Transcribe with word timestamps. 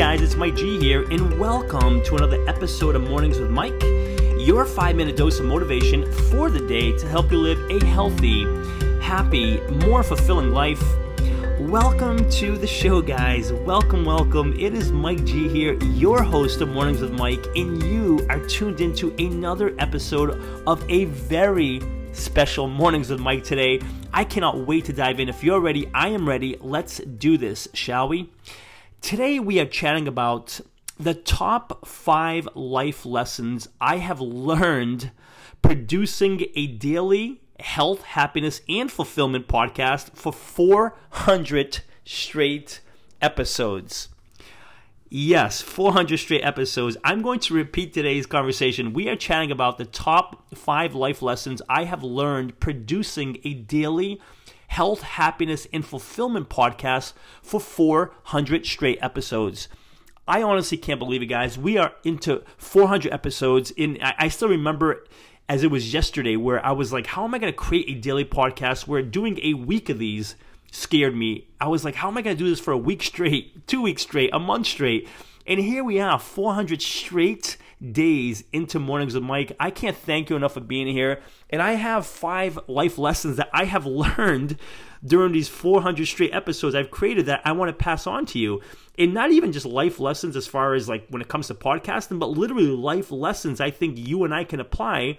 Guys, 0.00 0.22
it's 0.22 0.34
Mike 0.34 0.56
G 0.56 0.78
here, 0.78 1.02
and 1.10 1.38
welcome 1.38 2.02
to 2.04 2.16
another 2.16 2.42
episode 2.48 2.96
of 2.96 3.02
Mornings 3.02 3.38
with 3.38 3.50
Mike, 3.50 3.82
your 4.38 4.64
five 4.64 4.96
minute 4.96 5.14
dose 5.14 5.40
of 5.40 5.44
motivation 5.44 6.10
for 6.30 6.48
the 6.48 6.66
day 6.66 6.96
to 6.96 7.06
help 7.06 7.30
you 7.30 7.36
live 7.36 7.70
a 7.70 7.84
healthy, 7.84 8.44
happy, 9.02 9.60
more 9.84 10.02
fulfilling 10.02 10.52
life. 10.52 10.82
Welcome 11.60 12.30
to 12.30 12.56
the 12.56 12.66
show, 12.66 13.02
guys. 13.02 13.52
Welcome, 13.52 14.06
welcome. 14.06 14.58
It 14.58 14.72
is 14.72 14.90
Mike 14.90 15.22
G 15.26 15.50
here, 15.50 15.74
your 15.84 16.22
host 16.22 16.62
of 16.62 16.70
Mornings 16.70 17.02
with 17.02 17.12
Mike, 17.12 17.44
and 17.54 17.82
you 17.82 18.26
are 18.30 18.40
tuned 18.46 18.80
into 18.80 19.14
another 19.18 19.74
episode 19.78 20.30
of 20.66 20.82
a 20.90 21.04
very 21.04 21.82
special 22.12 22.68
Mornings 22.68 23.10
with 23.10 23.20
Mike 23.20 23.44
today. 23.44 23.82
I 24.14 24.24
cannot 24.24 24.66
wait 24.66 24.86
to 24.86 24.94
dive 24.94 25.20
in. 25.20 25.28
If 25.28 25.44
you're 25.44 25.60
ready, 25.60 25.90
I 25.92 26.08
am 26.08 26.26
ready. 26.26 26.56
Let's 26.58 27.00
do 27.00 27.36
this, 27.36 27.68
shall 27.74 28.08
we? 28.08 28.30
Today 29.00 29.40
we 29.40 29.58
are 29.58 29.66
chatting 29.66 30.06
about 30.06 30.60
the 30.98 31.14
top 31.14 31.86
five 31.86 32.46
life 32.54 33.06
lessons 33.06 33.66
I 33.80 33.96
have 33.96 34.20
learned 34.20 35.10
producing 35.62 36.44
a 36.54 36.66
daily 36.66 37.40
health, 37.58 38.02
happiness, 38.02 38.60
and 38.68 38.92
fulfillment 38.92 39.48
podcast 39.48 40.12
for 40.14 40.32
400 40.32 41.80
straight 42.04 42.80
episodes. 43.22 44.10
Yes, 45.08 45.62
400 45.62 46.18
straight 46.18 46.44
episodes. 46.44 46.96
I'm 47.02 47.22
going 47.22 47.40
to 47.40 47.54
repeat 47.54 47.94
today's 47.94 48.26
conversation. 48.26 48.92
We 48.92 49.08
are 49.08 49.16
chatting 49.16 49.50
about 49.50 49.78
the 49.78 49.86
top 49.86 50.54
five 50.54 50.94
life 50.94 51.22
lessons 51.22 51.62
I 51.68 51.84
have 51.84 52.04
learned 52.04 52.60
producing 52.60 53.38
a 53.44 53.54
daily 53.54 54.20
health, 54.70 55.02
happiness, 55.02 55.66
and 55.72 55.84
fulfillment 55.84 56.48
podcast 56.48 57.12
for 57.42 57.60
400 57.60 58.64
straight 58.64 58.98
episodes. 59.02 59.68
I 60.26 60.42
honestly 60.42 60.78
can't 60.78 61.00
believe 61.00 61.22
it, 61.22 61.26
guys. 61.26 61.58
We 61.58 61.76
are 61.76 61.92
into 62.04 62.42
400 62.56 63.12
episodes. 63.12 63.72
In 63.72 63.98
I 64.00 64.28
still 64.28 64.48
remember 64.48 65.04
as 65.48 65.64
it 65.64 65.70
was 65.70 65.92
yesterday 65.92 66.36
where 66.36 66.64
I 66.64 66.70
was 66.70 66.92
like, 66.92 67.06
how 67.06 67.24
am 67.24 67.34
I 67.34 67.38
going 67.38 67.52
to 67.52 67.56
create 67.56 67.88
a 67.88 68.00
daily 68.00 68.24
podcast 68.24 68.86
where 68.86 69.02
doing 69.02 69.40
a 69.42 69.54
week 69.54 69.88
of 69.88 69.98
these 69.98 70.36
scared 70.70 71.16
me. 71.16 71.48
I 71.60 71.68
was 71.68 71.84
like, 71.84 71.96
how 71.96 72.08
am 72.08 72.16
I 72.16 72.22
going 72.22 72.36
to 72.36 72.42
do 72.42 72.48
this 72.48 72.60
for 72.60 72.72
a 72.72 72.78
week 72.78 73.02
straight, 73.02 73.66
two 73.66 73.82
weeks 73.82 74.02
straight, 74.02 74.30
a 74.32 74.38
month 74.38 74.66
straight? 74.66 75.08
And 75.50 75.58
here 75.58 75.82
we 75.82 75.98
are, 75.98 76.16
400 76.16 76.80
straight 76.80 77.56
days 77.82 78.44
into 78.52 78.78
Mornings 78.78 79.14
with 79.14 79.24
Mike. 79.24 79.50
I 79.58 79.72
can't 79.72 79.96
thank 79.96 80.30
you 80.30 80.36
enough 80.36 80.54
for 80.54 80.60
being 80.60 80.86
here. 80.86 81.20
And 81.50 81.60
I 81.60 81.72
have 81.72 82.06
five 82.06 82.56
life 82.68 82.98
lessons 82.98 83.36
that 83.38 83.50
I 83.52 83.64
have 83.64 83.84
learned 84.16 84.60
during 85.04 85.32
these 85.32 85.48
400 85.48 86.06
straight 86.06 86.32
episodes 86.32 86.76
I've 86.76 86.92
created 86.92 87.26
that 87.26 87.40
I 87.44 87.50
want 87.50 87.68
to 87.68 87.84
pass 87.84 88.06
on 88.06 88.26
to 88.26 88.38
you. 88.38 88.60
And 88.96 89.12
not 89.12 89.32
even 89.32 89.50
just 89.50 89.66
life 89.66 89.98
lessons 89.98 90.36
as 90.36 90.46
far 90.46 90.74
as 90.74 90.88
like 90.88 91.08
when 91.08 91.20
it 91.20 91.26
comes 91.26 91.48
to 91.48 91.54
podcasting, 91.54 92.20
but 92.20 92.30
literally 92.30 92.68
life 92.68 93.10
lessons 93.10 93.60
I 93.60 93.72
think 93.72 93.98
you 93.98 94.22
and 94.22 94.32
I 94.32 94.44
can 94.44 94.60
apply 94.60 95.18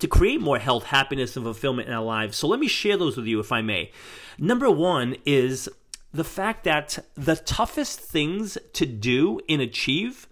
to 0.00 0.08
create 0.08 0.40
more 0.40 0.58
health, 0.58 0.86
happiness, 0.86 1.36
and 1.36 1.44
fulfillment 1.44 1.86
in 1.86 1.94
our 1.94 2.02
lives. 2.02 2.36
So 2.36 2.48
let 2.48 2.58
me 2.58 2.66
share 2.66 2.96
those 2.96 3.16
with 3.16 3.26
you 3.26 3.38
if 3.38 3.52
I 3.52 3.62
may. 3.62 3.92
Number 4.38 4.68
one 4.68 5.14
is 5.24 5.68
the 6.12 6.24
fact 6.24 6.64
that 6.64 6.98
the 7.14 7.36
toughest 7.36 8.00
things 8.00 8.58
to 8.74 8.86
do 8.86 9.40
and 9.48 9.62
achieve 9.62 10.28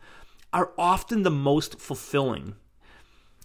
are 0.52 0.72
often 0.76 1.22
the 1.22 1.30
most 1.30 1.80
fulfilling. 1.80 2.54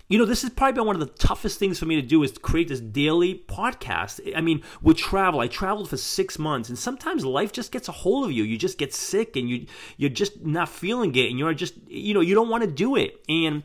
You 0.07 0.19
know, 0.19 0.25
this 0.25 0.43
has 0.43 0.51
probably 0.51 0.73
been 0.73 0.85
one 0.85 0.95
of 0.95 0.99
the 0.99 1.13
toughest 1.17 1.57
things 1.57 1.79
for 1.79 1.85
me 1.85 1.95
to 1.95 2.01
do 2.01 2.21
is 2.21 2.33
to 2.33 2.39
create 2.39 2.67
this 2.67 2.79
daily 2.79 3.43
podcast. 3.47 4.19
I 4.35 4.41
mean, 4.41 4.61
with 4.83 4.97
travel, 4.97 5.39
I 5.39 5.47
traveled 5.47 5.89
for 5.89 5.97
six 5.97 6.37
months, 6.37 6.69
and 6.69 6.77
sometimes 6.77 7.25
life 7.25 7.51
just 7.51 7.71
gets 7.71 7.87
a 7.87 7.91
hold 7.91 8.25
of 8.25 8.31
you. 8.31 8.43
You 8.43 8.55
just 8.55 8.77
get 8.77 8.93
sick, 8.93 9.35
and 9.35 9.49
you 9.49 9.65
you're 9.97 10.11
just 10.11 10.45
not 10.45 10.69
feeling 10.69 11.15
it, 11.15 11.31
and 11.31 11.39
you're 11.39 11.55
just 11.55 11.73
you 11.87 12.13
know 12.13 12.21
you 12.21 12.35
don't 12.35 12.49
want 12.49 12.63
to 12.63 12.69
do 12.69 12.95
it. 12.95 13.19
And 13.27 13.63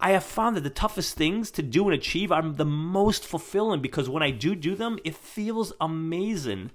I 0.00 0.12
have 0.12 0.24
found 0.24 0.56
that 0.56 0.62
the 0.62 0.70
toughest 0.70 1.14
things 1.14 1.50
to 1.52 1.62
do 1.62 1.84
and 1.84 1.94
achieve 1.94 2.32
are 2.32 2.42
the 2.42 2.64
most 2.64 3.26
fulfilling 3.26 3.82
because 3.82 4.08
when 4.08 4.22
I 4.22 4.30
do 4.30 4.54
do 4.54 4.74
them, 4.74 4.98
it 5.04 5.14
feels 5.14 5.74
amazing. 5.78 6.70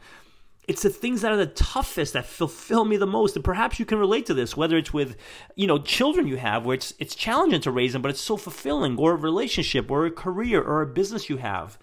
It's 0.68 0.84
the 0.84 0.90
things 0.90 1.22
that 1.22 1.32
are 1.32 1.38
the 1.38 1.46
toughest 1.46 2.14
that 2.14 2.26
fulfill 2.26 2.84
me 2.84 2.98
the 2.98 3.08
most. 3.08 3.36
And 3.36 3.46
perhaps 3.46 3.80
you 3.80 3.86
can 3.86 4.00
relate 4.00 4.26
to 4.26 4.34
this, 4.34 4.58
whether 4.58 4.78
it's 4.78 4.94
with, 4.94 5.16
you 5.56 5.66
know, 5.66 5.80
children 5.80 6.28
you 6.28 6.36
have 6.38 6.66
where 6.66 6.76
it's 6.76 6.94
it's 7.00 7.16
challenging 7.16 7.62
to 7.62 7.72
raise 7.72 7.94
them, 7.94 8.02
but 8.02 8.12
it's 8.12 8.20
so 8.20 8.36
fulfilling, 8.36 8.98
or 8.98 9.14
a 9.14 9.16
relationship, 9.16 9.90
or 9.90 10.06
a 10.06 10.12
career, 10.12 10.62
or 10.62 10.82
a 10.82 10.88
business 10.88 11.30
you 11.30 11.38
have. 11.38 11.80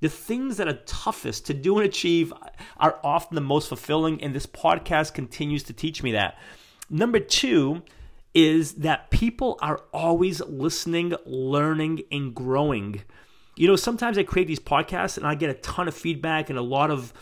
The 0.00 0.08
things 0.08 0.56
that 0.58 0.68
are 0.68 0.78
toughest 0.86 1.46
to 1.46 1.54
do 1.54 1.78
and 1.78 1.86
achieve 1.86 2.32
are 2.76 3.00
often 3.02 3.34
the 3.34 3.40
most 3.40 3.68
fulfilling, 3.68 4.22
and 4.22 4.32
this 4.32 4.46
podcast 4.46 5.14
continues 5.14 5.64
to 5.64 5.72
teach 5.72 6.04
me 6.04 6.12
that. 6.12 6.38
Number 6.88 7.18
two 7.18 7.82
is 8.34 8.74
that 8.74 9.10
people 9.10 9.58
are 9.60 9.82
always 9.92 10.40
listening, 10.42 11.14
learning, 11.26 12.02
and 12.12 12.32
growing. 12.32 13.02
You 13.56 13.66
know, 13.66 13.74
sometimes 13.74 14.16
I 14.16 14.22
create 14.22 14.46
these 14.46 14.60
podcasts 14.60 15.16
and 15.16 15.26
I 15.26 15.34
get 15.34 15.50
a 15.50 15.54
ton 15.54 15.88
of 15.88 15.94
feedback 15.94 16.48
and 16.48 16.56
a 16.56 16.62
lot 16.62 16.92
of 16.92 17.12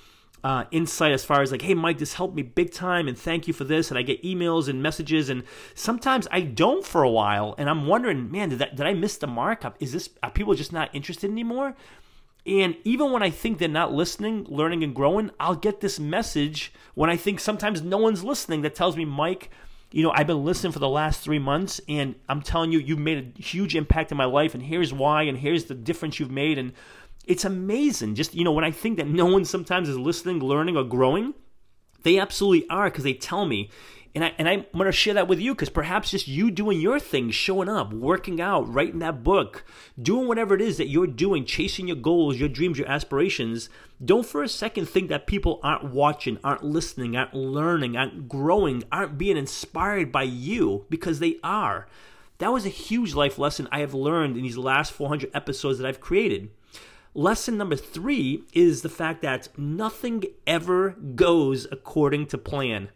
uh, 0.45 0.65
insight 0.71 1.13
as 1.13 1.25
far 1.25 1.43
as 1.43 1.51
like, 1.51 1.63
hey, 1.63 1.75
Mike, 1.75 1.99
this 1.99 2.15
helped 2.15 2.35
me 2.35 2.43
big 2.43 2.73
time, 2.73 3.09
and 3.09 3.19
thank 3.19 3.49
you 3.49 3.55
for 3.55 3.65
this. 3.65 3.91
And 3.91 3.99
I 3.99 4.03
get 4.03 4.23
emails 4.23 4.69
and 4.69 4.83
messages, 4.83 5.29
and 5.29 5.43
sometimes 5.75 6.29
I 6.31 6.41
don't 6.41 6.85
for 6.85 7.03
a 7.03 7.11
while, 7.11 7.55
and 7.59 7.69
I'm 7.69 7.87
wondering, 7.87 8.31
man, 8.31 8.51
did 8.51 8.59
that 8.61 8.77
did 8.77 8.87
I 8.87 8.95
miss 8.95 9.17
the 9.17 9.27
mark? 9.27 9.65
Is 9.81 9.93
this 9.93 10.11
are 10.23 10.31
people 10.31 10.55
just 10.55 10.73
not 10.73 10.95
interested 10.95 11.31
anymore? 11.31 11.75
And 12.47 12.77
even 12.85 13.11
when 13.11 13.25
I 13.25 13.31
think 13.31 13.59
they're 13.59 13.69
not 13.69 13.93
listening, 13.93 14.47
learning, 14.49 14.85
and 14.85 14.95
growing, 14.95 15.33
I'll 15.41 15.57
get 15.57 15.81
this 15.81 15.99
message 15.99 16.73
when 16.95 17.11
I 17.11 17.17
think 17.17 17.41
sometimes 17.41 17.83
no 17.83 17.99
one's 17.99 18.23
listening 18.23 18.63
that 18.63 18.77
tells 18.77 18.97
me, 18.97 19.05
Mike, 19.05 19.51
you 19.91 20.05
know, 20.05 20.13
I've 20.15 20.29
been 20.29 20.45
listening 20.45 20.73
for 20.73 20.79
the 20.79 20.89
last 20.89 21.21
three 21.23 21.41
months, 21.41 21.81
and 21.89 22.15
I'm 22.29 22.43
telling 22.43 22.71
you, 22.71 22.79
you've 22.79 22.99
made 22.99 23.35
a 23.37 23.43
huge 23.43 23.75
impact 23.75 24.13
in 24.13 24.19
my 24.19 24.27
life, 24.27 24.55
and 24.55 24.63
here's 24.63 24.93
why, 24.93 25.23
and 25.23 25.39
here's 25.39 25.65
the 25.65 25.75
difference 25.75 26.21
you've 26.21 26.31
made. 26.31 26.57
And 26.59 26.73
it's 27.27 27.45
amazing. 27.45 28.15
Just, 28.15 28.35
you 28.35 28.45
know, 28.45 28.53
when 28.53 28.65
I 28.65 28.71
think 28.71 28.97
that 28.99 29.09
no 29.09 29.27
one 29.27 29.45
sometimes 29.45 29.89
is 29.89 29.99
listening, 29.99 30.41
learning, 30.41 30.77
or 30.77 30.85
growing, 30.85 31.35
they 32.03 32.19
absolutely 32.19 32.69
are 32.71 32.89
because 32.89 33.05
they 33.05 33.15
tell 33.15 33.47
me. 33.47 33.71
And, 34.15 34.25
I, 34.25 34.33
and 34.39 34.49
I'm 34.49 34.65
going 34.73 34.87
to 34.87 34.93
share 34.93 35.13
that 35.13 35.29
with 35.29 35.41
you 35.41 35.55
because 35.55 35.69
perhaps 35.69 36.13
just 36.13 36.27
you 36.27 36.51
doing 36.51 36.81
your 36.81 36.99
thing, 36.99 37.31
showing 37.31 37.69
up, 37.69 37.93
working 37.93 38.41
out, 38.41 38.73
writing 38.73 39.01
that 39.01 39.23
book, 39.23 39.63
doing 40.01 40.27
whatever 40.27 40.55
it 40.55 40.63
is 40.63 40.79
that 40.79 40.89
you're 40.89 41.07
doing, 41.07 41.45
chasing 41.45 41.89
your 41.89 41.99
goals, 41.99 42.39
your 42.39 42.49
dreams, 42.49 42.79
your 42.79 42.89
aspirations, 42.89 43.69
don't 44.03 44.25
for 44.25 44.43
a 44.43 44.49
second 44.49 44.89
think 44.89 45.11
that 45.11 45.27
people 45.27 45.61
aren't 45.63 45.93
watching, 45.93 46.39
aren't 46.43 46.63
listening, 46.63 47.15
aren't 47.15 47.35
learning, 47.35 47.95
aren't 47.95 48.27
growing, 48.27 48.85
aren't 48.91 49.19
being 49.19 49.37
inspired 49.37 50.11
by 50.11 50.23
you 50.23 50.87
because 50.89 51.19
they 51.19 51.37
are. 51.43 51.87
That 52.39 52.53
was 52.53 52.65
a 52.65 52.71
huge 52.71 53.15
life 53.15 53.39
lesson 53.39 53.69
I 53.71 53.81
have 53.81 53.93
learned 53.93 54.37
in 54.37 54.45
these 54.45 54.57
last 54.57 54.93
400 54.93 55.31
episodes 55.35 55.79
that 55.79 55.87
I've 55.87 56.01
created. 56.01 56.51
Lesson 57.17 57.57
number 57.57 57.77
three 57.77 58.45
is 58.53 58.83
the 58.83 58.91
fact 58.91 59.23
that 59.23 59.49
nothing 59.57 60.25
ever 60.47 60.91
goes 60.91 61.67
according 61.73 62.27
to 62.27 62.37
plan. 62.37 62.91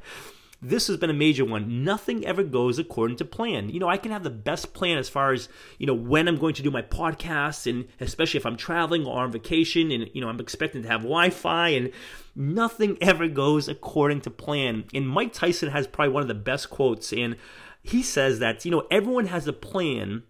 this 0.60 0.88
has 0.88 0.96
been 0.96 1.08
a 1.08 1.12
major 1.12 1.44
one. 1.44 1.84
Nothing 1.84 2.26
ever 2.26 2.42
goes 2.42 2.80
according 2.80 3.18
to 3.18 3.24
plan. 3.24 3.68
You 3.70 3.78
know, 3.78 3.88
I 3.88 3.96
can 3.96 4.10
have 4.10 4.24
the 4.24 4.28
best 4.28 4.74
plan 4.74 4.98
as 4.98 5.08
far 5.08 5.32
as, 5.32 5.48
you 5.78 5.86
know, 5.86 5.94
when 5.94 6.26
I'm 6.26 6.36
going 6.36 6.54
to 6.54 6.64
do 6.64 6.70
my 6.72 6.82
podcast 6.82 7.70
and 7.70 7.86
especially 8.00 8.38
if 8.38 8.44
I'm 8.44 8.56
traveling 8.56 9.06
or 9.06 9.22
on 9.22 9.30
vacation 9.30 9.92
and, 9.92 10.10
you 10.12 10.20
know, 10.20 10.28
I'm 10.28 10.40
expecting 10.40 10.82
to 10.82 10.88
have 10.88 11.02
Wi 11.02 11.30
Fi 11.30 11.68
and 11.68 11.92
nothing 12.34 12.98
ever 13.00 13.28
goes 13.28 13.68
according 13.68 14.22
to 14.22 14.30
plan. 14.30 14.82
And 14.92 15.08
Mike 15.08 15.32
Tyson 15.32 15.70
has 15.70 15.86
probably 15.86 16.12
one 16.12 16.22
of 16.22 16.28
the 16.28 16.34
best 16.34 16.70
quotes. 16.70 17.12
And 17.12 17.36
he 17.84 18.02
says 18.02 18.40
that, 18.40 18.64
you 18.64 18.72
know, 18.72 18.88
everyone 18.90 19.26
has 19.26 19.46
a 19.46 19.52
plan 19.52 20.24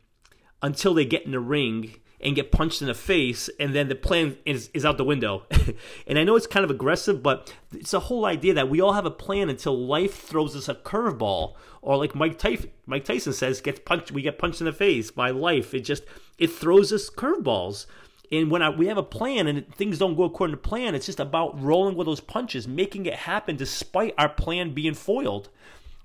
until 0.61 0.93
they 0.93 1.07
get 1.07 1.25
in 1.25 1.33
the 1.33 1.41
ring 1.41 1.95
and 2.23 2.37
get 2.37 2.53
punched 2.53 2.83
in 2.83 2.89
the 2.89 2.95
face, 2.95 3.49
and 3.59 3.75
then 3.75 3.89
the 3.89 3.95
plan 3.95 4.37
is, 4.45 4.71
is 4.75 4.85
out 4.85 4.99
the 4.99 5.05
window. 5.05 5.45
and 6.07 6.19
I 6.19 6.25
know 6.25 6.37
it's 6.37 6.47
kind 6.47 6.65
of 6.65 6.71
aggressive, 6.71 7.23
but 7.23 7.55
it's 7.73 7.93
the 7.93 8.01
whole 8.01 8.27
idea 8.27 8.55
that 8.55 8.69
we 8.69 8.81
all 8.81 8.93
have 8.93 9.07
a 9.07 9.11
plan 9.11 9.49
until 9.49 9.79
life 9.79 10.23
throws 10.23 10.55
us 10.55 10.69
a 10.69 10.75
curveball, 10.75 11.55
or 11.83 11.97
like 11.97 12.15
Mike 12.15 12.39
Tyson, 12.39 12.71
Mike 12.87 13.05
Tyson 13.05 13.33
says, 13.33 13.61
gets 13.61 13.81
punched. 13.81 14.13
We 14.13 14.23
get 14.23 14.39
punched 14.39 14.61
in 14.61 14.67
the 14.67 14.73
face 14.73 15.11
by 15.11 15.31
life. 15.31 15.73
It 15.73 15.81
just 15.81 16.05
it 16.39 16.49
throws 16.49 16.93
us 16.93 17.09
curveballs. 17.09 17.87
And 18.33 18.51
when 18.51 18.63
I, 18.63 18.71
we 18.71 18.87
have 18.87 18.99
a 18.99 19.03
plan 19.03 19.47
and 19.47 19.75
things 19.75 19.99
don't 19.99 20.15
go 20.15 20.25
according 20.25 20.55
to 20.55 20.63
plan, 20.63 20.95
it's 20.95 21.07
just 21.07 21.19
about 21.19 21.61
rolling 21.61 21.97
with 21.97 22.07
those 22.07 22.21
punches, 22.21 22.69
making 22.69 23.07
it 23.07 23.15
happen 23.15 23.57
despite 23.57 24.15
our 24.19 24.29
plan 24.29 24.73
being 24.73 24.95
foiled. 24.95 25.49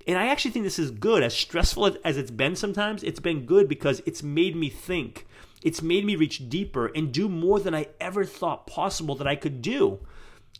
And 0.06 0.18
I 0.18 0.26
actually 0.28 0.52
think 0.52 0.64
this 0.64 0.78
is 0.78 0.90
good. 0.90 1.22
As 1.22 1.34
stressful 1.34 1.96
as 2.04 2.16
it's 2.16 2.30
been 2.30 2.56
sometimes, 2.56 3.02
it's 3.02 3.20
been 3.20 3.44
good 3.44 3.68
because 3.68 4.02
it's 4.06 4.22
made 4.22 4.56
me 4.56 4.70
think. 4.70 5.26
It's 5.62 5.82
made 5.82 6.04
me 6.04 6.16
reach 6.16 6.48
deeper 6.48 6.86
and 6.86 7.12
do 7.12 7.28
more 7.28 7.58
than 7.60 7.74
I 7.74 7.88
ever 8.00 8.24
thought 8.24 8.66
possible 8.66 9.14
that 9.16 9.26
I 9.26 9.36
could 9.36 9.62
do. 9.62 10.00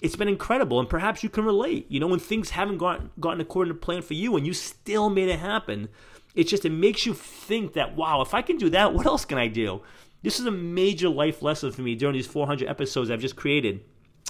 It's 0.00 0.16
been 0.16 0.28
incredible, 0.28 0.78
and 0.78 0.88
perhaps 0.88 1.22
you 1.22 1.30
can 1.30 1.44
relate. 1.44 1.90
You 1.90 2.00
know, 2.00 2.06
when 2.06 2.18
things 2.18 2.50
haven't 2.50 2.78
gotten, 2.78 3.10
gotten 3.18 3.40
according 3.40 3.72
to 3.72 3.80
plan 3.80 4.02
for 4.02 4.14
you 4.14 4.36
and 4.36 4.46
you 4.46 4.52
still 4.52 5.08
made 5.08 5.28
it 5.28 5.38
happen, 5.38 5.88
it's 6.34 6.50
just, 6.50 6.66
it 6.66 6.70
makes 6.70 7.06
you 7.06 7.14
think 7.14 7.72
that, 7.72 7.96
wow, 7.96 8.20
if 8.20 8.34
I 8.34 8.42
can 8.42 8.58
do 8.58 8.68
that, 8.70 8.92
what 8.92 9.06
else 9.06 9.24
can 9.24 9.38
I 9.38 9.48
do? 9.48 9.82
This 10.22 10.38
is 10.38 10.46
a 10.46 10.50
major 10.50 11.08
life 11.08 11.40
lesson 11.40 11.72
for 11.72 11.82
me 11.82 11.94
during 11.94 12.14
these 12.14 12.26
400 12.26 12.68
episodes 12.68 13.10
I've 13.10 13.20
just 13.20 13.36
created. 13.36 13.84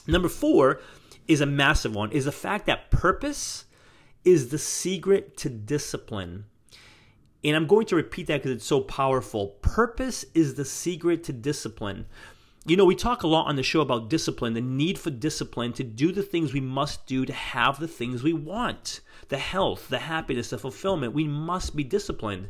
Number 0.06 0.28
four 0.28 0.80
is 1.26 1.40
a 1.40 1.46
massive 1.46 1.94
one, 1.94 2.12
is 2.12 2.26
the 2.26 2.32
fact 2.32 2.66
that 2.66 2.90
purpose 2.90 3.64
is 4.24 4.50
the 4.50 4.58
secret 4.58 5.36
to 5.38 5.48
discipline. 5.48 6.44
And 7.46 7.54
I'm 7.54 7.68
going 7.68 7.86
to 7.86 7.96
repeat 7.96 8.26
that 8.26 8.42
because 8.42 8.56
it's 8.56 8.66
so 8.66 8.80
powerful. 8.80 9.50
Purpose 9.62 10.24
is 10.34 10.54
the 10.54 10.64
secret 10.64 11.22
to 11.24 11.32
discipline. 11.32 12.06
You 12.66 12.76
know, 12.76 12.84
we 12.84 12.96
talk 12.96 13.22
a 13.22 13.28
lot 13.28 13.46
on 13.46 13.54
the 13.54 13.62
show 13.62 13.80
about 13.80 14.10
discipline, 14.10 14.54
the 14.54 14.60
need 14.60 14.98
for 14.98 15.10
discipline 15.10 15.72
to 15.74 15.84
do 15.84 16.10
the 16.10 16.24
things 16.24 16.52
we 16.52 16.58
must 16.58 17.06
do 17.06 17.24
to 17.24 17.32
have 17.32 17.78
the 17.78 17.86
things 17.86 18.24
we 18.24 18.32
want 18.32 19.00
the 19.28 19.38
health, 19.38 19.88
the 19.88 20.00
happiness, 20.00 20.50
the 20.50 20.58
fulfillment. 20.58 21.12
We 21.12 21.28
must 21.28 21.76
be 21.76 21.84
disciplined. 21.84 22.48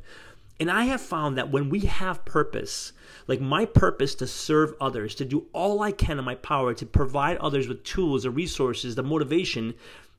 And 0.59 0.71
I 0.71 0.85
have 0.85 1.03
found 1.03 1.37
that 1.37 1.51
when 1.51 1.69
we 1.69 1.81
have 1.81 2.25
purpose, 2.25 2.93
like 3.27 3.41
my 3.41 3.67
purpose 3.67 4.15
to 4.17 4.27
serve 4.27 4.75
others, 4.81 5.15
to 5.17 5.27
do 5.27 5.47
all 5.53 5.83
I 5.83 5.93
can 5.93 6.19
in 6.19 6.25
my 6.25 6.37
power 6.37 6.73
to 6.73 6.87
provide 6.87 7.37
others 7.37 7.69
with 7.69 7.85
tools, 7.85 8.23
the 8.23 8.31
resources, 8.31 8.95
the 8.95 9.03
motivation 9.03 9.75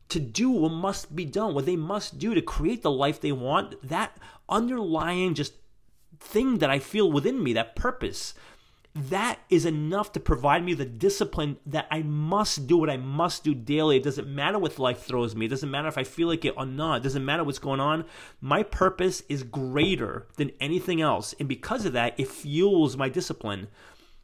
to 0.09 0.19
do 0.19 0.49
what 0.49 0.71
must 0.71 1.15
be 1.15 1.25
done, 1.25 1.53
what 1.53 1.65
they 1.65 1.75
must 1.75 2.17
do 2.17 2.33
to 2.33 2.41
create 2.41 2.81
the 2.81 2.91
life 2.91 3.19
they 3.19 3.31
want, 3.31 3.75
that 3.87 4.17
underlying 4.47 5.33
just 5.33 5.53
thing 6.19 6.59
that 6.59 6.69
I 6.69 6.79
feel 6.79 7.11
within 7.11 7.43
me, 7.43 7.53
that 7.53 7.75
purpose, 7.75 8.33
that 8.95 9.39
is 9.49 9.65
enough 9.65 10.11
to 10.13 10.19
provide 10.19 10.63
me 10.63 10.73
the 10.73 10.85
discipline 10.85 11.57
that 11.67 11.87
I 11.91 12.01
must 12.01 12.65
do 12.65 12.77
what 12.77 12.89
I 12.89 12.97
must 12.97 13.43
do 13.43 13.53
daily. 13.53 13.97
It 13.97 14.03
doesn't 14.03 14.27
matter 14.27 14.57
what 14.57 14.79
life 14.79 15.03
throws 15.03 15.35
me. 15.35 15.45
It 15.45 15.49
doesn't 15.49 15.69
matter 15.69 15.87
if 15.87 15.99
I 15.99 16.03
feel 16.03 16.27
like 16.27 16.45
it 16.45 16.55
or 16.57 16.65
not. 16.65 17.01
It 17.01 17.03
doesn't 17.03 17.23
matter 17.23 17.43
what's 17.43 17.59
going 17.59 17.79
on. 17.79 18.05
My 18.41 18.63
purpose 18.63 19.21
is 19.29 19.43
greater 19.43 20.27
than 20.37 20.51
anything 20.59 20.99
else. 20.99 21.35
And 21.39 21.47
because 21.47 21.85
of 21.85 21.93
that, 21.93 22.19
it 22.19 22.27
fuels 22.27 22.97
my 22.97 23.07
discipline. 23.07 23.67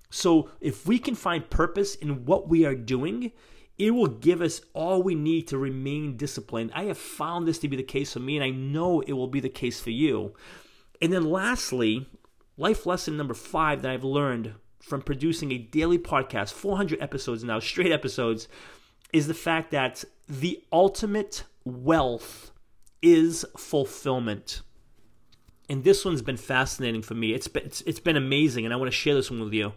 So 0.10 0.50
if 0.60 0.88
we 0.88 0.98
can 0.98 1.14
find 1.14 1.48
purpose 1.50 1.94
in 1.94 2.26
what 2.26 2.48
we 2.48 2.66
are 2.66 2.76
doing, 2.76 3.32
it 3.78 3.92
will 3.92 4.08
give 4.08 4.42
us 4.42 4.62
all 4.74 5.02
we 5.02 5.16
need 5.16 5.48
to 5.48 5.58
remain 5.58 6.16
disciplined. 6.16 6.72
I 6.76 6.84
have 6.86 6.98
found 6.98 7.48
this 7.48 7.60
to 7.60 7.68
be 7.68 7.76
the 7.76 7.84
case 7.84 8.14
for 8.14 8.20
me, 8.20 8.38
and 8.38 8.44
I 8.44 8.50
know 8.50 9.02
it 9.02 9.14
will 9.14 9.28
be 9.28 9.40
the 9.40 9.50
case 9.50 9.80
for 9.80 9.90
you. 9.90 10.34
And 11.02 11.12
then 11.12 11.30
lastly, 11.30 12.08
life 12.58 12.86
lesson 12.86 13.18
number 13.18 13.34
five 13.34 13.82
that 13.82 13.92
I've 13.92 14.04
learned 14.04 14.54
from 14.80 15.02
producing 15.02 15.52
a 15.52 15.58
daily 15.58 15.98
podcast, 15.98 16.54
400 16.54 17.02
episodes 17.02 17.44
now, 17.44 17.60
straight 17.60 17.92
episodes, 17.92 18.48
is 19.12 19.28
the 19.28 19.34
fact 19.34 19.72
that 19.72 20.04
the 20.28 20.62
ultimate 20.72 21.44
wealth 21.64 22.52
is 23.02 23.46
fulfillment. 23.58 24.62
And 25.70 25.84
this 25.84 26.04
one's 26.04 26.22
been 26.22 26.38
fascinating 26.38 27.02
for 27.02 27.14
me. 27.14 27.34
It's 27.34 27.48
been, 27.48 27.64
it's, 27.64 27.82
it's 27.82 28.00
been 28.00 28.18
amazing, 28.18 28.66
and 28.66 28.74
I 28.74 28.78
want 28.78 28.92
to 28.92 28.98
share 28.98 29.16
this 29.16 29.32
one 29.32 29.40
with 29.42 29.54
you. 29.54 29.74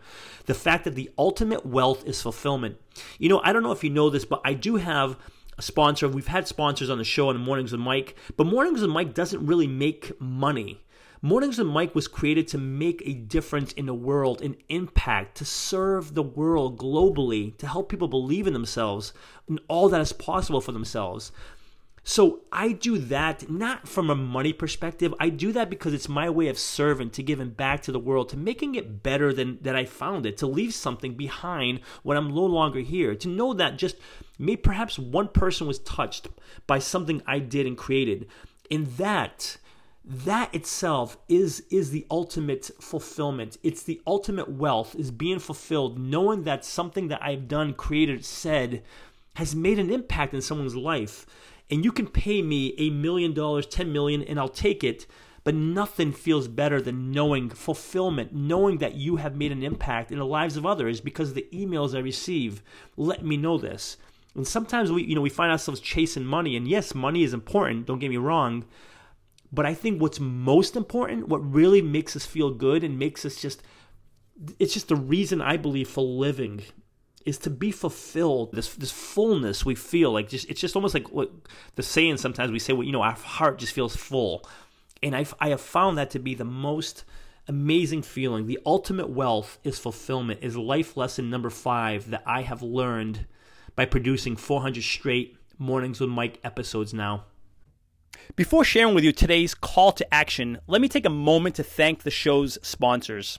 The 0.47 0.55
fact 0.55 0.85
that 0.85 0.95
the 0.97 1.11
ultimate 1.17 1.65
wealth 1.65 2.05
is 2.07 2.21
fulfillment. 2.21 2.79
You 3.19 3.29
know, 3.29 3.41
I 3.45 3.53
don't 3.53 3.63
know 3.63 3.73
if 3.73 3.85
you 3.85 3.91
know 3.91 4.11
this, 4.11 4.25
but 4.25 4.41
I 4.45 4.55
do 4.55 4.77
have 4.77 5.17
a 5.57 5.63
sponsor. 5.63 6.09
We've 6.09 6.27
had 6.27 6.49
sponsors 6.49 6.91
on 6.91 6.99
the 6.99 7.05
show 7.05 7.29
on 7.29 7.39
Mornings 7.39 7.73
with 7.73 7.81
Mike, 7.81 8.17
but 8.37 8.47
Mornings 8.47 8.81
with 8.81 8.91
Mike 8.91 9.15
doesn't 9.15 9.47
really 9.47 9.69
make 9.69 10.21
money. 10.21 10.83
Mornings 11.23 11.59
with 11.59 11.67
Mike 11.67 11.95
was 11.95 12.09
created 12.09 12.47
to 12.49 12.59
make 12.59 13.03
a 13.05 13.15
difference 13.15 13.73
in 13.73 13.87
the 13.87 13.95
world, 13.95 14.43
an 14.43 14.57
impact, 14.69 15.37
to 15.39 15.45
serve 15.45 16.15
the 16.15 16.23
world 16.23 16.79
globally, 16.79 17.57
to 17.57 17.67
help 17.67 17.89
people 17.89 18.07
believe 18.07 18.47
in 18.47 18.53
themselves 18.53 19.13
and 19.49 19.61
all 19.67 19.89
that 19.89 20.01
is 20.01 20.13
possible 20.13 20.61
for 20.61 20.73
themselves. 20.73 21.33
So 22.09 22.43
I 22.53 22.71
do 22.71 22.99
that 22.99 23.51
not 23.51 23.89
from 23.89 24.11
a 24.11 24.15
money 24.15 24.53
perspective. 24.53 25.13
I 25.19 25.29
do 25.29 25.51
that 25.51 25.69
because 25.69 25.93
it's 25.93 26.09
my 26.09 26.31
way 26.31 26.47
of 26.47 26.57
serving, 26.57 27.11
to 27.11 27.23
giving 27.23 27.51
back 27.51 27.83
to 27.83 27.91
the 27.91 27.99
world, 27.99 28.29
to 28.29 28.37
making 28.37 28.77
it 28.77 29.03
better 29.03 29.33
than 29.33 29.59
that 29.63 29.75
I 29.75 29.87
found 29.87 30.25
it, 30.25 30.37
to 30.37 30.47
leave 30.47 30.73
something 30.73 31.15
behind 31.15 31.81
when 32.05 32.17
I'm 32.17 32.33
no 32.33 32.45
longer 32.45 32.79
here, 32.79 33.17
to 33.17 33.29
know 33.29 33.53
that 33.55 33.77
just 33.77 33.97
maybe 34.39 34.59
perhaps 34.59 35.01
one 35.01 35.27
person 35.27 35.67
was 35.67 35.81
touched 35.81 36.29
by 36.69 36.79
something 36.79 37.23
I 37.27 37.41
did 37.41 37.67
and 37.67 37.77
created. 37.77 38.29
And 38.71 38.87
that 38.99 39.57
that 40.05 40.55
itself 40.55 41.19
is 41.29 41.65
is 41.71 41.91
the 41.91 42.07
ultimate 42.09 42.71
fulfillment 42.81 43.59
it's 43.65 43.83
the 43.83 44.01
ultimate 44.07 44.49
wealth 44.49 44.95
is 44.95 45.11
being 45.11 45.41
fulfilled 45.41 45.99
knowing 45.99 46.45
that 46.45 46.65
something 46.65 47.09
that 47.09 47.21
i've 47.21 47.49
done 47.49 47.75
created 47.75 48.25
said 48.25 48.85
has 49.35 49.57
made 49.57 49.81
an 49.81 49.91
impact 49.91 50.33
in 50.33 50.41
someone's 50.41 50.77
life 50.77 51.27
and 51.71 51.85
you 51.85 51.93
can 51.93 52.07
pay 52.07 52.43
me 52.43 52.75
a 52.79 52.91
million 52.91 53.33
dollars 53.33 53.67
10 53.67 53.93
million 53.93 54.23
and 54.23 54.39
i'll 54.39 54.49
take 54.49 54.83
it 54.85 55.07
but 55.45 55.55
nothing 55.55 56.13
feels 56.13 56.49
better 56.49 56.81
than 56.81 57.13
knowing 57.13 57.49
fulfillment 57.49 58.33
knowing 58.33 58.79
that 58.79 58.95
you 58.95 59.17
have 59.17 59.37
made 59.37 59.53
an 59.53 59.63
impact 59.63 60.11
in 60.11 60.19
the 60.19 60.27
lives 60.27 60.57
of 60.57 60.67
others 60.67 61.01
because 61.01 61.35
the 61.35 61.47
emails 61.53 61.95
i 61.95 61.99
receive 61.99 62.63
let 62.97 63.25
me 63.25 63.37
know 63.37 63.59
this. 63.59 63.97
And 64.35 64.47
sometimes 64.47 64.93
we 64.93 65.03
you 65.05 65.15
know 65.15 65.23
we 65.23 65.31
find 65.31 65.51
ourselves 65.51 65.81
chasing 65.81 66.25
money 66.25 66.57
and 66.57 66.69
yes 66.69 66.95
money 66.95 67.23
is 67.23 67.33
important 67.33 67.87
don't 67.87 68.01
get 68.01 68.11
me 68.11 68.19
wrong 68.19 68.65
but 69.53 69.67
I 69.67 69.75
think 69.75 70.01
what's 70.01 70.21
most 70.21 70.77
important, 70.77 71.29
what 71.29 71.39
really 71.39 71.83
makes 71.83 72.17
us 72.17 72.27
feel 72.27 72.51
good 72.51 72.83
and 72.83 72.99
makes 72.99 73.25
us 73.25 73.41
just, 73.41 73.63
it's 74.59 74.75
just 74.75 74.89
the 74.89 74.97
reason 74.97 75.41
I 75.41 75.57
believe 75.57 75.89
for 75.89 76.05
living 76.05 76.63
is 77.27 77.39
to 77.39 77.51
be 77.51 77.71
fulfilled. 77.71 78.53
This 78.53 78.75
this 78.75 78.93
fullness 78.93 79.65
we 79.65 79.75
feel 79.75 80.13
like 80.13 80.29
just 80.29 80.49
it's 80.49 80.61
just 80.61 80.77
almost 80.77 80.95
like 80.95 81.11
what 81.13 81.31
the 81.75 81.83
saying 81.83 82.17
sometimes 82.17 82.51
we 82.51 82.59
say, 82.59 82.73
well, 82.73 82.85
you 82.85 82.93
know, 82.93 83.03
our 83.03 83.13
heart 83.13 83.59
just 83.59 83.73
feels 83.73 83.97
full, 83.97 84.49
and 85.03 85.15
I 85.15 85.27
I 85.41 85.49
have 85.49 85.61
found 85.61 85.99
that 85.99 86.11
to 86.11 86.19
be 86.19 86.35
the 86.35 86.45
most 86.45 87.05
amazing 87.49 88.03
feeling. 88.03 88.47
The 88.47 88.61
ultimate 88.65 89.11
wealth 89.11 89.59
is 89.65 89.79
fulfillment. 89.79 90.41
Is 90.43 90.57
life 90.57 90.97
lesson 90.97 91.29
number 91.29 91.51
five 91.51 92.11
that 92.11 92.23
I 92.25 92.43
have 92.43 92.63
learned 92.63 93.27
by 93.75 93.85
producing 93.85 94.37
400 94.37 94.83
straight 94.83 95.37
mornings 95.59 96.01
with 96.01 96.11
Mike 96.11 96.41
episodes 96.43 96.95
now. 96.95 97.25
Before 98.35 98.65
sharing 98.65 98.95
with 98.95 99.05
you 99.05 99.13
today's 99.13 99.55
call 99.55 99.93
to 99.93 100.15
action, 100.15 100.59
let 100.67 100.81
me 100.81 100.89
take 100.89 101.05
a 101.05 101.11
moment 101.11 101.57
to 101.57 101.63
thank 101.63 102.03
the 102.03 102.11
show's 102.11 102.59
sponsors. 102.63 103.39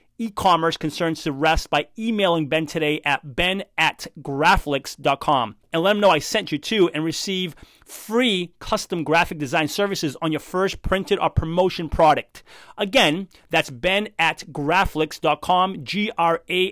e-commerce 0.21 0.77
concerns 0.77 1.23
to 1.23 1.31
rest 1.31 1.71
by 1.71 1.87
emailing 1.97 2.47
Ben 2.47 2.67
today 2.67 3.01
at 3.03 3.35
ben 3.35 3.63
at 3.77 4.05
graflix.com 4.21 5.55
and 5.73 5.81
let 5.81 5.95
him 5.95 5.99
know 5.99 6.11
I 6.11 6.19
sent 6.19 6.51
you 6.51 6.59
to 6.59 6.89
and 6.89 7.03
receive 7.03 7.55
free 7.83 8.53
custom 8.59 9.03
graphic 9.03 9.39
design 9.39 9.67
services 9.67 10.15
on 10.21 10.31
your 10.31 10.39
first 10.39 10.83
printed 10.83 11.17
or 11.19 11.31
promotion 11.31 11.89
product. 11.89 12.43
Again, 12.77 13.29
that's 13.49 13.71
ben 13.71 14.09
at 14.19 14.43
graflix.com, 14.51 15.83
G-R-A-F-L-I-X, 15.83 16.69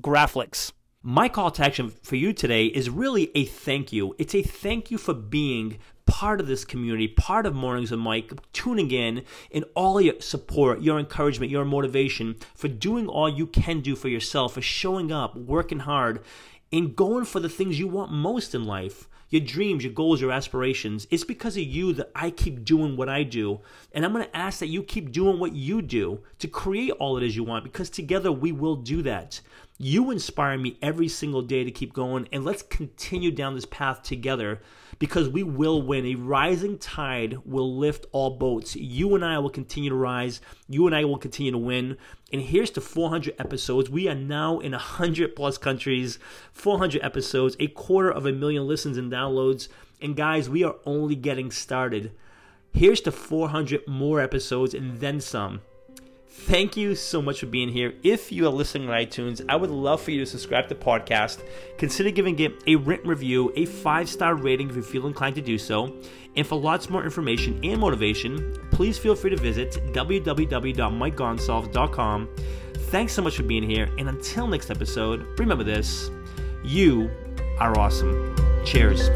Graflix. 0.00 0.72
My 1.06 1.28
call 1.28 1.50
to 1.50 1.62
action 1.62 1.90
for 2.02 2.16
you 2.16 2.32
today 2.32 2.64
is 2.64 2.88
really 2.88 3.30
a 3.34 3.44
thank 3.44 3.92
you. 3.92 4.14
It's 4.16 4.34
a 4.34 4.40
thank 4.42 4.90
you 4.90 4.96
for 4.96 5.12
being 5.12 5.78
part 6.06 6.40
of 6.40 6.46
this 6.46 6.64
community, 6.64 7.08
part 7.08 7.46
of 7.46 7.54
Mornings 7.54 7.90
with 7.90 8.00
Mike, 8.00 8.32
tuning 8.52 8.90
in, 8.90 9.24
and 9.52 9.64
all 9.74 10.00
your 10.00 10.20
support, 10.20 10.82
your 10.82 10.98
encouragement, 10.98 11.50
your 11.50 11.64
motivation 11.64 12.36
for 12.54 12.68
doing 12.68 13.06
all 13.06 13.28
you 13.28 13.46
can 13.46 13.80
do 13.80 13.96
for 13.96 14.08
yourself, 14.08 14.54
for 14.54 14.62
showing 14.62 15.10
up, 15.10 15.36
working 15.36 15.80
hard, 15.80 16.22
and 16.72 16.96
going 16.96 17.24
for 17.24 17.40
the 17.40 17.48
things 17.48 17.78
you 17.78 17.88
want 17.88 18.12
most 18.12 18.54
in 18.54 18.64
life 18.64 19.08
your 19.34 19.44
dreams, 19.44 19.82
your 19.82 19.92
goals, 19.92 20.20
your 20.20 20.30
aspirations. 20.30 21.08
It's 21.10 21.24
because 21.24 21.56
of 21.56 21.64
you 21.64 21.92
that 21.94 22.12
I 22.14 22.30
keep 22.30 22.64
doing 22.64 22.96
what 22.96 23.08
I 23.08 23.24
do. 23.24 23.60
And 23.90 24.04
I'm 24.04 24.12
going 24.12 24.24
to 24.24 24.36
ask 24.36 24.60
that 24.60 24.68
you 24.68 24.84
keep 24.84 25.10
doing 25.10 25.40
what 25.40 25.52
you 25.52 25.82
do 25.82 26.20
to 26.38 26.46
create 26.46 26.92
all 26.92 27.16
it 27.16 27.24
is 27.24 27.34
you 27.34 27.42
want 27.42 27.64
because 27.64 27.90
together 27.90 28.30
we 28.30 28.52
will 28.52 28.76
do 28.76 29.02
that. 29.02 29.40
You 29.76 30.12
inspire 30.12 30.56
me 30.56 30.78
every 30.80 31.08
single 31.08 31.42
day 31.42 31.64
to 31.64 31.70
keep 31.72 31.92
going, 31.92 32.28
and 32.32 32.44
let's 32.44 32.62
continue 32.62 33.32
down 33.32 33.56
this 33.56 33.64
path 33.64 34.04
together 34.04 34.60
because 35.00 35.28
we 35.28 35.42
will 35.42 35.82
win. 35.82 36.06
A 36.06 36.14
rising 36.14 36.78
tide 36.78 37.38
will 37.44 37.76
lift 37.76 38.06
all 38.12 38.38
boats. 38.38 38.76
You 38.76 39.16
and 39.16 39.24
I 39.24 39.40
will 39.40 39.50
continue 39.50 39.90
to 39.90 39.96
rise. 39.96 40.40
You 40.68 40.86
and 40.86 40.94
I 40.94 41.04
will 41.04 41.18
continue 41.18 41.50
to 41.50 41.58
win. 41.58 41.96
And 42.32 42.40
here's 42.40 42.70
to 42.70 42.80
400 42.80 43.34
episodes. 43.38 43.90
We 43.90 44.08
are 44.08 44.14
now 44.14 44.60
in 44.60 44.72
100 44.72 45.34
plus 45.34 45.58
countries, 45.58 46.20
400 46.52 47.02
episodes, 47.02 47.56
a 47.58 47.66
quarter 47.66 48.12
of 48.12 48.26
a 48.26 48.32
million 48.32 48.68
listens 48.68 48.96
and 48.96 49.10
downloads. 49.10 49.23
And 50.00 50.16
guys, 50.16 50.48
we 50.48 50.64
are 50.64 50.76
only 50.84 51.14
getting 51.14 51.50
started. 51.50 52.12
Here's 52.72 53.00
to 53.02 53.12
400 53.12 53.86
more 53.86 54.20
episodes 54.20 54.74
and 54.74 55.00
then 55.00 55.20
some. 55.20 55.60
Thank 56.36 56.76
you 56.76 56.96
so 56.96 57.22
much 57.22 57.38
for 57.40 57.46
being 57.46 57.68
here. 57.68 57.94
If 58.02 58.32
you 58.32 58.44
are 58.46 58.50
listening 58.50 58.90
on 58.90 58.96
iTunes, 58.96 59.40
I 59.48 59.54
would 59.54 59.70
love 59.70 60.02
for 60.02 60.10
you 60.10 60.18
to 60.18 60.26
subscribe 60.26 60.66
to 60.68 60.74
the 60.74 60.84
podcast. 60.84 61.44
Consider 61.78 62.10
giving 62.10 62.36
it 62.40 62.60
a 62.66 62.74
written 62.74 63.08
review, 63.08 63.52
a 63.54 63.66
five 63.66 64.08
star 64.08 64.34
rating 64.34 64.68
if 64.68 64.74
you 64.74 64.82
feel 64.82 65.06
inclined 65.06 65.36
to 65.36 65.40
do 65.40 65.56
so. 65.56 65.94
And 66.36 66.44
for 66.44 66.58
lots 66.58 66.90
more 66.90 67.04
information 67.04 67.64
and 67.64 67.80
motivation, 67.80 68.58
please 68.72 68.98
feel 68.98 69.14
free 69.14 69.30
to 69.30 69.36
visit 69.36 69.78
www.mikegonsalves.com. 69.92 72.28
Thanks 72.74 73.12
so 73.12 73.22
much 73.22 73.36
for 73.36 73.44
being 73.44 73.62
here, 73.62 73.88
and 73.98 74.08
until 74.08 74.48
next 74.48 74.70
episode, 74.70 75.38
remember 75.38 75.62
this 75.64 76.10
you 76.64 77.08
are 77.60 77.78
awesome. 77.78 78.43
Cheers. 78.64 79.10